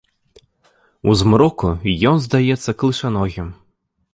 У 1.11 1.15
змроку 1.21 1.69
ён 2.13 2.25
здаецца 2.25 2.77
клышаногім. 2.81 3.47